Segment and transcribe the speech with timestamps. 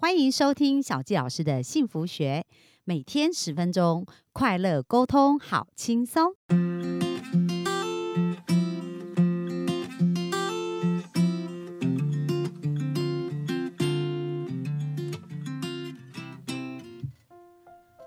[0.00, 2.46] 欢迎收听小纪老师的幸福学，
[2.84, 6.36] 每天十分钟，快乐沟通，好轻松。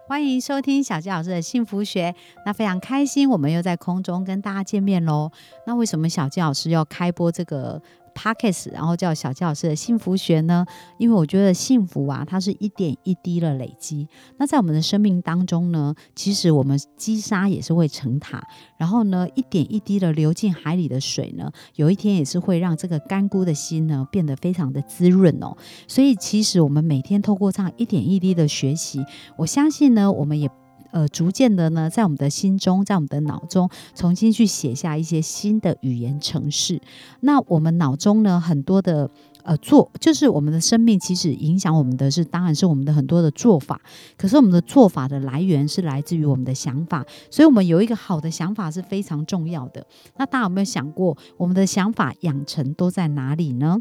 [0.08, 2.16] 欢迎收听小纪老师的幸福学，
[2.46, 5.30] 那非常开心，我们又在空中跟大家见面喽。
[5.68, 7.82] 那为什么小纪老师要开播这个
[8.16, 10.66] ？Pockets，然后叫小纪老师的幸福学呢？
[10.98, 14.08] 因为我觉得幸福啊，它是一点一滴的累积。
[14.38, 18.42] 那在我们的生命当中呢，其实我们积沙也是会成塔，
[18.78, 25.56] 然后呢，一点一滴的流进海里的水呢，有一天也是会让这个干枯的心呢变得非常的滋润哦。
[25.88, 29.04] 所以其实我们每天透过这样一点一滴的学习，
[29.38, 30.50] 我相信呢，我们也。
[30.92, 36.82] 呃，逐渐的呢，在我们的心中，在我们的脑中，重新去写下一些新的语言程式。
[37.22, 39.10] 那我们脑中呢，很多的
[39.44, 43.80] 呃做，就是我们的生命，其实影响我们的是，当然是我们的很多的做法。
[44.18, 49.86] 可是我们的做法的来源是来自于我们的想法，所以我们有一个好的想法是非常重要的。
[50.18, 53.78] 那大家有没有想过，我们的想法养成都在哪里呢？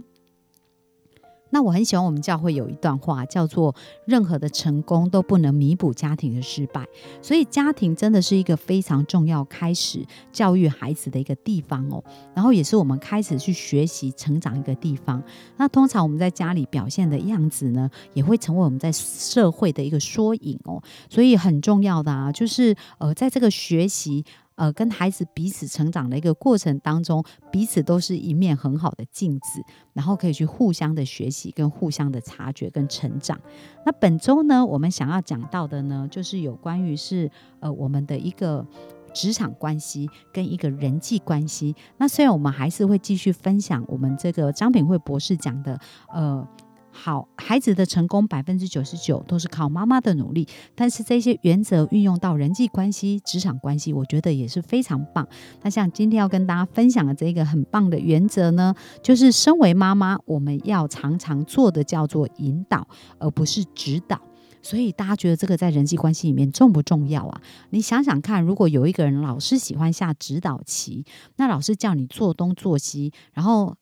[1.51, 3.75] 那我很喜欢我们教会有一段话，叫做
[4.06, 6.87] “任何的成功都不能弥补家庭的失败”，
[7.20, 12.03] 所以家庭真的是一个非常重要开始教育孩子的一个地方哦。
[12.34, 15.23] 然后也是我们开始去学习成长一个地方。
[15.56, 20.83] 那通常我们在家里表现的样子呢，也会成为我们在社会的一个缩影哦。
[21.09, 24.25] 所以很重要的啊，就是呃，在这个学习。
[24.61, 29.62] 呃，跟孩子彼此成长的一个过程当中，彼此都是一面很好的镜子，
[29.94, 33.41] 然后可以去互相的学习，跟互相的察觉跟成长。
[33.86, 38.66] 那本周呢，我们想要讲到的呢，就是有关于是呃我们的一个
[39.14, 41.75] 职场关系跟一个人际关系。
[41.97, 45.81] 那虽然我们还是会继续分享我们这个张品慧博士讲的
[46.12, 46.47] 呃。
[46.92, 55.27] 好，孩子的成功百分之九十九都是靠妈妈的努力，但是这些原则运用到人际关系、职场关系，我觉得也是非常棒。
[55.62, 62.87] 那像今天要跟大家分享的这个很棒的原则呢，就是身为妈妈，我们要常常做的叫做引导，
[63.19, 64.20] 而不是指导。
[64.60, 67.41] 所以大家觉得这个在人际关系里面重不重要啊？
[67.70, 73.76] 你想想看，如果有一个人老是喜欢下指导棋，那老师叫你做东做西，然后。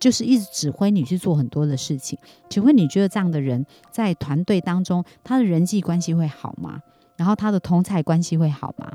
[0.00, 2.18] 就是一直指挥你去做很多的事情，
[2.48, 6.80] 请问你觉得这样的人在团队当中，他的人际关系会好吗？
[7.16, 8.90] 然后他的同才关系会好吗？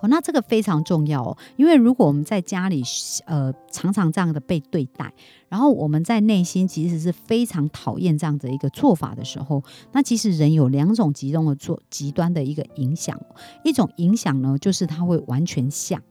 [0.00, 2.82] 哦，那这个非常重要哦，因为如果我们在家里，
[3.24, 5.10] 呃，常常这样的被对待，
[5.48, 13.18] 然后我们在内心其实是非常讨厌这样的一个做法的时候，那其实人有两种极端的做极端的一个影响，
[13.64, 16.02] 一种影响呢，就是他会完全像。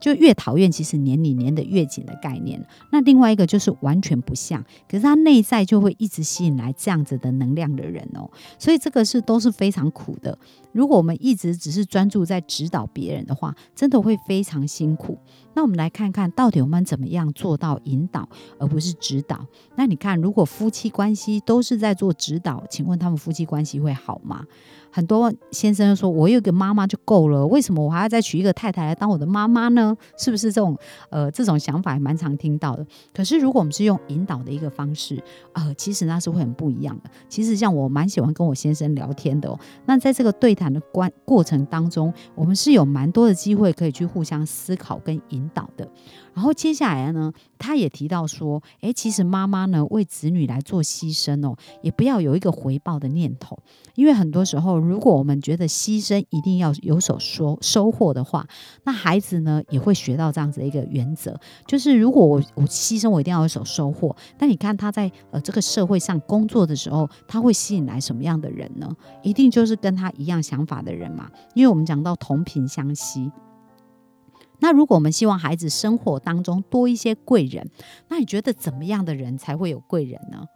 [0.00, 2.64] 就越讨厌，其实黏你黏的越紧的概念。
[2.90, 8.30] 那另外一个就是完全不像，可是他内在就会一直吸引来这样子的能量的人哦。
[8.58, 10.38] 所以这个是都是非常苦的。
[10.72, 15.18] 如果我们一直只是专注在指导别人的话，真的会非常辛苦。
[15.54, 18.28] 那我们来看看到底我们怎么样做到引导，
[18.58, 19.44] 而不是指导。
[19.74, 24.44] 那你看，如果夫妻关系都是在做指导，请问他们夫妻关系会好吗？
[24.90, 29.96] 很多先生说：“我有个妈妈就够了，为什么我还要再娶一个太太来当我的妈妈呢？
[30.16, 30.76] 是不是这种
[31.10, 32.86] 呃这种想法还蛮常听到的？
[33.14, 35.22] 可是如果我们是用引导的一个方式，
[35.52, 37.10] 呃，其实那是会很不一样的。
[37.28, 39.58] 其实像我蛮喜欢跟我先生聊天的哦。
[39.86, 45.88] 那在这个对谈的关过程当中，我们是有蛮多的机会可以去互相思考跟引导的。”
[46.38, 53.58] 然后接下来呢，他也提到说，诶，其实妈妈呢为子女来做牺牲哦，也不要有一个回报的念头，
[53.96, 58.46] 因为很多时候，如果我们觉得牺牲一定要有所收收获的话，
[58.84, 64.14] 那孩子呢也会学到这样子的一个原则，就是如果我我牺牲，我一定要有所收获。
[64.38, 68.88] 那你看他在呃这个社会上工作的时候，他会吸引来什么样的人呢？
[69.24, 73.28] 一定就是跟他一样想法的人嘛，因为我们讲到同频相吸。
[74.60, 77.70] 那如果我们希望孩子生活当中多一些贵人，
[78.08, 80.46] 那你觉得怎么样的人才会有贵人呢？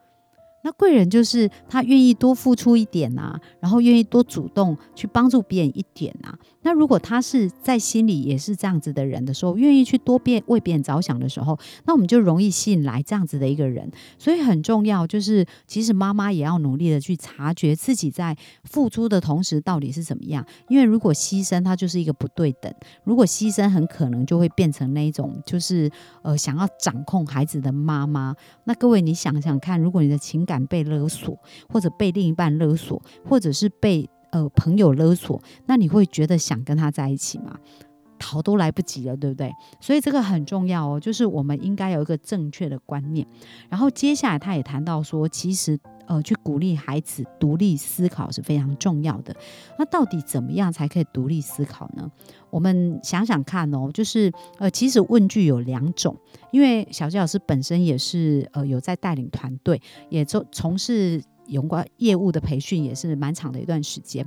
[0.62, 6.32] 那贵人就是他愿意多付出一点呐，然后愿意多主动去帮助别人一点呐。
[6.64, 13.91] 那如果他是在心里也是这样子的人的时候，愿意去多变为别人着想的时候，那我们就容易吸引来这样子的一个人。
[14.18, 20.47] 所以很重要，就是其实妈妈也要努力的去察觉自己在付出的同时到底是怎么样。
[20.68, 22.72] 因为如果牺牲，它就是一个不对等；
[23.03, 25.91] 如果牺牲，很可能就会变成那一种，就是
[26.22, 28.36] 呃想要掌控孩子的妈妈。
[28.65, 31.39] 那各位，你想想看，如果你的情感敢被勒索，
[31.72, 37.59] 或者被另一半勒索，或者是被呃朋友勒索，那你会觉得想跟他在一起吗？
[38.19, 39.51] 逃都来不及了，对不对？
[39.81, 43.27] 所以这个很重要哦，就是我们应该有一个正确的观念。
[43.71, 49.34] 然后接下来他也谈到说，其实呃，去鼓励孩子独立思考是非常重要的。
[49.78, 52.10] 那到底怎么样才可以独立思考呢？
[52.51, 56.16] 我们想想看哦，就是呃，其实问句有两种，
[56.51, 64.27] 因为小杰老师本身也是呃有在带领团队，也从从事有关业务的培训，也是蛮长的一段时间。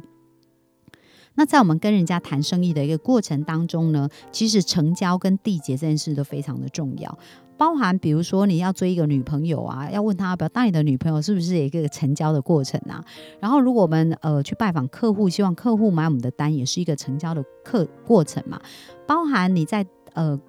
[1.36, 7.18] 那在我们跟人家谈生意的一个过程当中呢，其实成交跟缔结这件事都非常的重要，
[7.58, 13.04] 包含比如说你要追一个女朋友啊，要问她要不要当你的女朋友，是不是一个成交的过程啊？
[13.40, 18.60] 然后如果我们呃去拜访客户，希望客户买我们的单，也是一个成交的课过程嘛，
[19.06, 20.40] 包含你在呃。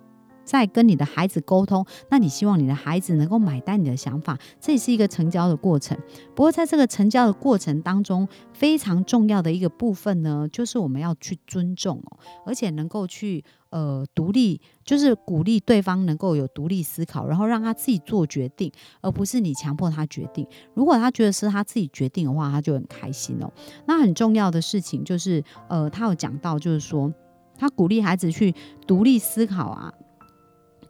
[0.47, 5.99] 在跟你的孩子沟通，那你希望你的孩子能够买单你的想法，这也是一个成交的过程。
[6.35, 12.17] 不过在这个成交的过程当中，非常重要的一个部分呢，就是我们要去尊重哦，
[12.47, 18.71] 而且能够去呃独立，就是鼓励对方能够有独立思考，然后让他自己做决定，
[19.01, 20.47] 而不是你强迫他决定。
[20.75, 23.53] 如果他觉得是他自己决定的话，他就很开心哦。
[23.87, 27.13] 那很重要的事情就是，呃，他有讲到，就是说
[27.59, 28.55] 他鼓励孩子去
[28.87, 29.93] 独立思考啊。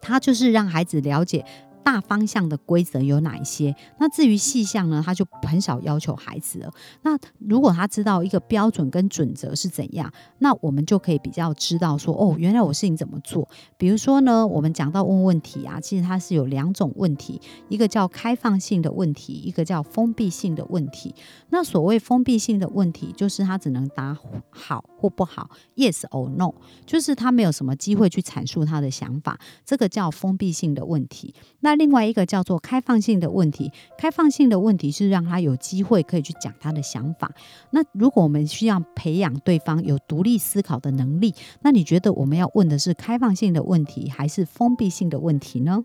[0.07, 1.43] 他就是让孩子了解。
[1.87, 3.73] 大方向的规则有哪一些？
[3.97, 6.69] 那至于细项呢，他就很少要求孩子了。
[7.03, 13.47] 那如果他知道一个标准跟准则是怎样，那我们就可以比较知道说，哦，原来我事情怎么做。
[13.77, 17.39] 比如说呢，我们讲到问问题啊，其实它是有两种问题，
[17.69, 21.15] 一个叫开放性的问题，一个叫封闭性的问题。
[21.51, 24.13] 那所谓封闭性的问题，就是他只能答
[24.49, 26.53] 好或不好，yes or no，
[26.85, 31.33] 就是他没有什么机会去阐述他的想法，这个叫封闭性的问题。
[31.61, 37.31] 那另外一个叫做开放性的问题，开放性的问题是让他有机会可以去讲他的想法。
[37.71, 45.83] 那如果我们需要培养对方有独立思考的能力，那你觉得我们要问的是开放性的问题还是封闭性的问题呢？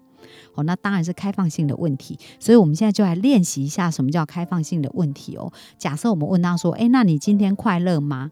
[0.54, 2.18] 哦，那当然是开放性的问题。
[2.38, 5.52] 所以我们现在就来练习一下什么叫开放性的问题哦。
[5.78, 8.30] 假设我们问他说：“诶，那你今天快乐吗？”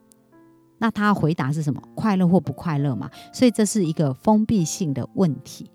[0.78, 1.82] 那他回答是什么？
[1.94, 3.10] 快乐或不快乐嘛？
[3.32, 5.70] 所以这是一个封闭性的问题。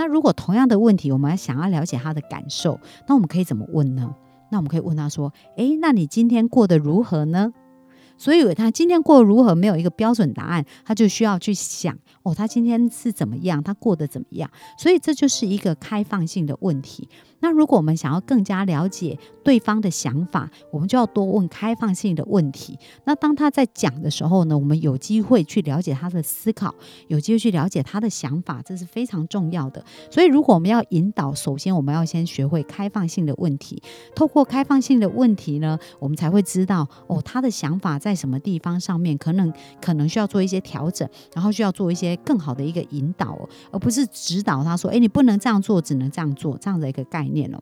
[0.00, 4.14] 那如果同样的问题，我们想要了解他的感受，那我们可以怎么问呢？
[4.50, 7.52] 那我们可以问他说：“诶，那你今天过得如何呢？”
[8.16, 14.50] 所以他今天过如何，没有一个标准答案，他就需要去想哦，他今天是怎么样，他过得怎么样？
[14.78, 17.06] 所以这就是一个开放性的问题。
[17.40, 22.78] 那如果我们想要更加了解对方的想法，我们就要多问开放性的问题。
[23.04, 26.74] 那当他在讲的时候呢，我们有机会去了解他的思考，
[27.08, 29.82] 有机会去了解他的想法，这是非常重要的。
[30.10, 33.82] 所以，如果我们要引导，首先我们要先学会开放性的问题。
[34.14, 39.50] 透过开放性的问题呢，我们才会知道哦，他的想法在什么地方上面可能
[39.80, 43.38] 可能需要做一些调整，然后需要做一些更好的一个引导，
[43.70, 47.29] 而不是指导他说：“哎，你不能这样做，只能这样做。”这样的一个概念。
[47.30, 47.60] 念了，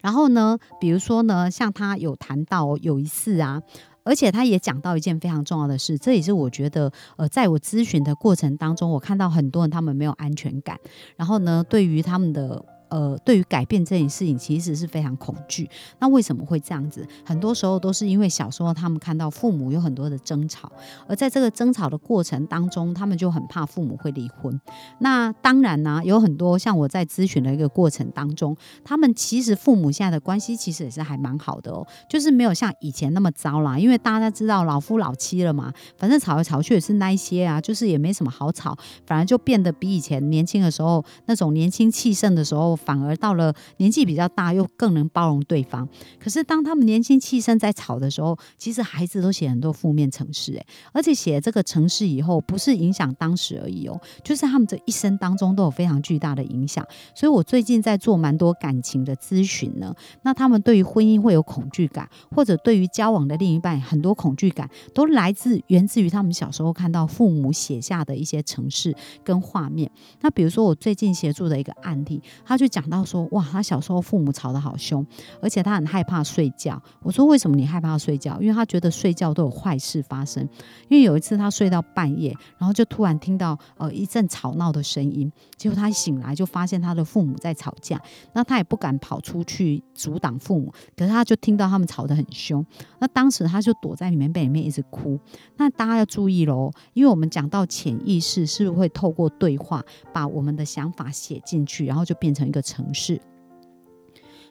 [0.00, 3.62] 然后呢，比如说呢，像他有谈到有一次啊，
[4.04, 10.78] 而且他也讲到一件非常重要的事，这也是我觉得，呃，在我咨询的过程当中，我看到很多人他们没有安全感，
[11.16, 12.64] 然后呢，对于他们的。
[12.88, 15.68] 呃，对于改变这件事情，其实是非常恐惧。
[15.98, 17.06] 那为什么会这样子？
[17.24, 20.70] 很多时候都是因为小时候他们看到父母有很多的争吵，
[21.08, 24.60] 而在这个争吵的过程当中，他们就很怕父母会离婚。
[25.00, 33.76] 那当然呢，有很多像我在咨询的一个过程当中，他们其实父母现在的关系其实也是还蛮好的哦，就是没有像以前那么糟啦。
[33.76, 42.75] 因为大家知道老夫老妻了嘛，反正吵来吵去也是那一些啊，就是也没什么好吵，反而就变得比以前年轻的时候那种年轻气盛的时候。
[42.76, 45.88] 反而到了年纪比较大，又更能包容对方。
[46.20, 56.86] 可是当他们年轻气盛在吵的时候，其实孩子都写很多负面城市，诶，而且写这个城市以后，不是影响当时而已哦，就是他们这一生当中都有非常巨大的影响。
[57.14, 59.94] 所以我最近在做蛮多感情的咨询呢。
[60.22, 69.90] 那他们对于婚姻会有恐惧感，或者对于交往的另一半很多恐惧感，都来自源自于他们小时候看到父母写下的一些城市跟画面。
[70.20, 72.65] 那比如说我最近协助的一个案例，他就。
[72.68, 75.04] 讲到说，哇，他小时候父母吵得好凶，
[75.40, 76.80] 而且他很害怕睡觉。
[77.02, 78.38] 我说，为什么你害怕睡觉？
[78.40, 80.42] 因为他觉得睡觉都有坏事发生。
[80.88, 88.00] 因为有一次他睡到半夜，然后就突然听到呃一阵吵闹的声音，结果他醒来就发现他的父母在吵架。
[88.34, 92.64] 那他也不敢跑出去阻挡父母，可是他就听到他们吵得很凶。
[92.98, 95.18] 那当时他就躲在里面被里面一直哭。
[95.56, 99.82] 那大家要注意喽，因为我们讲到潜意识是会透过对话
[100.12, 102.55] 把我们的想法写进去，然后就变成一个。
[102.56, 103.20] 的城市。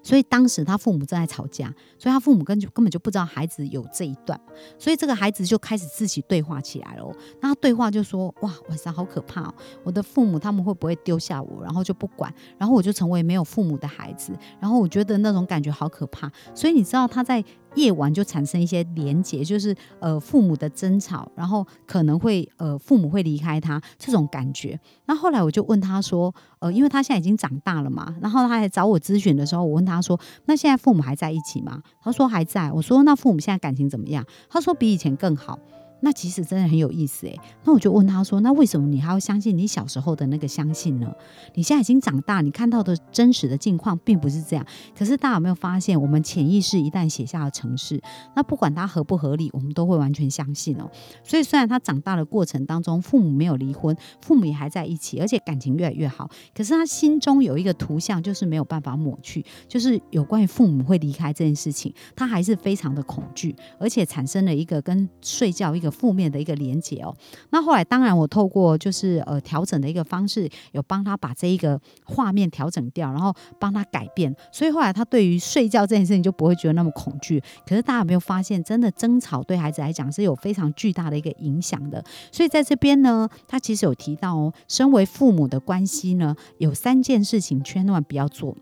[0.03, 4.39] 所以当时他父母正在吵架，所以他父母根本根本就不知道孩子有这一段，
[4.77, 7.11] 所以这个孩子就开始自己对话起来了。
[7.41, 9.53] 那他对话就说：“哇，晚上好可怕哦！
[9.83, 16.31] 我的父母他们会不会丢下我，然后就不管，然后我就成为没有父母的孩子，然后我觉得那种感觉好可怕。
[16.53, 17.43] 所以你知道他在。”
[17.75, 24.79] 夜晚就产生一些连结，就是呃父母的争吵，然后可能会呃父母会离开他这种感觉。
[25.05, 31.81] 那后来我就问他说，呃，因为他现在已经长大了嘛，然后他还找我咨询的时候，我问他说，那现在父母还在一起吗？
[32.01, 32.71] 他说还在。
[32.71, 34.25] 我说那父母现在感情怎么样？
[34.49, 35.59] 他说比以前更好。
[36.05, 37.35] 那其实真的很有意思诶。
[37.63, 41.11] 那我就问他说：“那为什么你还要相信你小时候的那个相信呢？
[41.55, 44.63] 你现在已经长大，你看到的真实的境况并不是这样。
[44.95, 47.99] 可是大家有没有发现，我们潜意识一旦写下了程式，
[48.35, 50.87] 那不管它合不合理，我们都会完全相信哦。
[51.23, 65.94] 所以虽然他长大的过程当中，父母没有离婚，父母也还在一起，而且感情越来越好，可是他心中有一个图像，就是没有办法抹去，就是有关于父母会离开这件事情，他还是非常的恐惧，而且产生了一个跟睡觉一个。
[65.95, 67.15] 负面的一个连接哦，
[67.51, 77.41] 那后来当然我透过就是呃调整的一个方式，有帮他把这一个画面调整掉，然后帮他改变，所以后来他对于睡觉这件事情就不会觉得那么恐惧。
[77.65, 82.03] 可是大家有没有发现，真的争吵对孩子来讲是有非常巨大的一个影响的？
[82.31, 88.55] 所以在这边呢，他其实有提到哦，身为父母的关系呢，有三件事情千万不要做。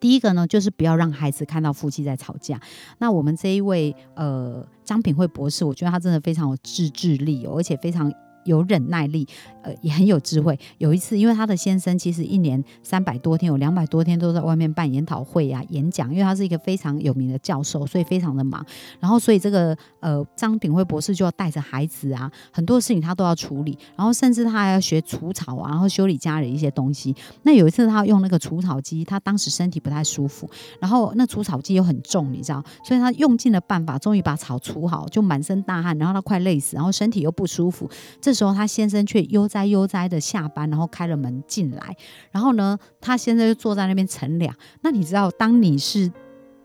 [0.00, 2.58] 第一个呢，就是不要让孩子看到夫妻在吵架。
[2.98, 8.10] 那我们这一位呃张品慧博士，我觉得他真的非常有自制力哦，而且非常。
[8.44, 9.26] 有忍耐力，
[9.62, 10.58] 呃，也很有智慧。
[10.78, 18.64] 有一次，因为他的先生其实一年三百多天，有两百多天都在外面办研讨会啊、演讲，因为他是一个非常有名的教授，所以非常的忙。
[18.98, 23.76] 然后，所以这个呃张炳辉博士就要带着孩子啊，很多事情他都要处理。
[23.96, 27.14] 然后，甚至他还要学除草啊，然后修理家里一些东西。
[27.42, 30.48] 那有一次，他用那个除草机，他当时身体不太舒服，
[30.80, 37.88] 然后那除草机又很重，你知道，所以他用尽了办法，终于把草除好，就满身大汗，然后他快累死，然后身体又不舒服。
[38.20, 41.96] 这这时候，他先生却悠哉悠哉的下班，然后开了门进来。
[42.30, 44.54] 然后呢，他先生就坐在那边乘凉。
[44.82, 46.08] 那你知道，当你是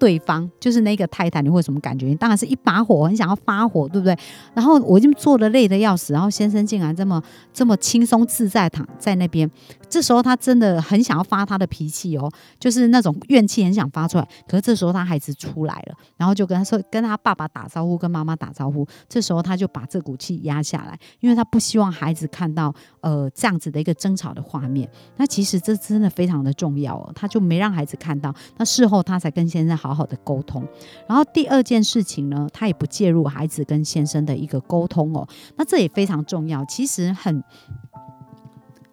[0.05, 2.05] 对方，就是那个太太，你会有什么感觉？
[2.05, 4.15] 你当然是一把火，很想要发火，对不对？
[4.53, 7.19] 然后我已经坐的累的要死，然后先生竟然这么
[7.51, 9.49] 这么轻松自在躺在那边。
[9.89, 14.27] 这时候他真的很想要发他的脾气哦，就是那种怨气很想发出来。
[14.47, 18.85] 可是这时候他孩子出来了，然后就跟他说，跟他爸爸打招呼，跟妈妈打招呼。
[19.09, 22.71] 这时候他就把这股气压下来，因为他不希望孩子看到
[23.01, 24.87] 呃这样子的一个争吵的画面。
[25.17, 28.31] 那其实这真的非常的重要哦，他就没让孩子看到。
[28.57, 30.67] 那事后他才跟先生好好的沟通。
[31.07, 35.27] 然后第二件事情呢，他也不介入孩子跟先生的一个沟通哦。
[35.55, 37.43] 那这也非常重要，其实很。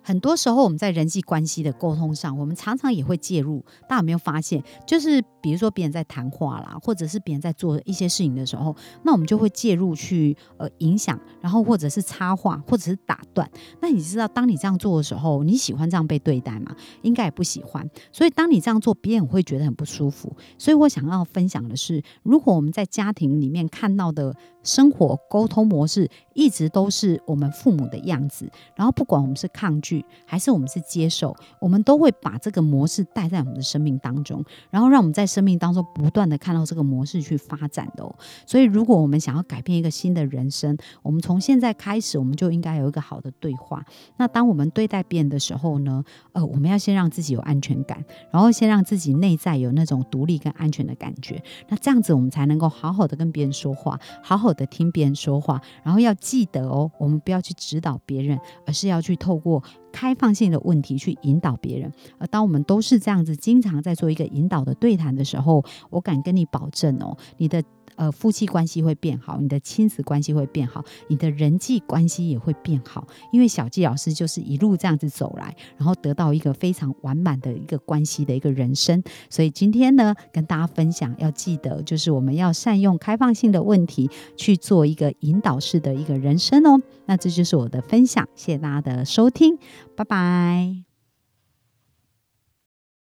[0.02, 3.64] 很多时候，我们在人际关系的沟通上，我们常常也会介入。
[3.88, 4.62] 大家有没有发现？
[4.87, 13.49] 就是比如说，别人在谈话啦，或者是别人在做一些事情的时候，那我们就会介入去呃影响，然后或者是插话，或者是打断。
[13.80, 16.75] 那你知道，当你这样做的时候，你喜欢这样被对待吗？
[17.02, 17.88] 应该也不喜欢。
[18.11, 20.37] 所以，当你这样做，别人会觉得很不舒服。
[20.59, 30.04] 所以我想要分享的是，如果我们在家庭里面看到的生活沟通模式，一直都是我们父母的样子，然后不管我们是抗拒。
[30.24, 38.14] 还是我们是接受，我们都会把这个模式带在我们的生命当中，然后让我们在生命当中不断的看到这个模式去发展的哦。
[38.46, 43.84] 所以，如果我们想要改变一个新的人生，我们从现在开始，我们就应该有一个好的对话。
[44.16, 46.02] 那当我们对待别人的时候呢？
[46.32, 51.42] 呃，我们要先让自己有安全感，然后先让自己内在有那种独立跟安全的感觉。
[51.68, 55.60] 那这样子，我们才能够好好的跟别人说话，好好的听别人说话。
[55.82, 59.62] 然后要记得哦，我们不要去指导别人，而是要去透过。
[59.93, 67.62] 开放性的问题去引导别人，而当我们都是这样子，经常在做一个引导的对谈的时候，我敢跟你保证哦，你的
[67.96, 79.02] 呃夫妻关系会变好，你的亲子关系会变好，你的人际关系也会变好，因为小纪老师就是一路这样子走来，然后得到一个非常完满的一个关系的一个人生。
[79.30, 86.80] 所以今天呢，跟大家分享，要记得就是我们要善用开放性的问题去做一个引导式的一个人生哦。
[87.06, 89.58] 那这就是我的分享，谢谢大家的收听。
[89.96, 90.91] 拜拜。